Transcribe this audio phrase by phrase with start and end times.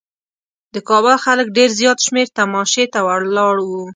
[0.73, 3.85] د کابل خلک ډېر زیات شمېر تماشې ته ولاړ وو.